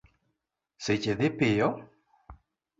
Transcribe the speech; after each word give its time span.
Seche 0.83 1.13
dhi 1.19 1.29
piyo 1.37 1.69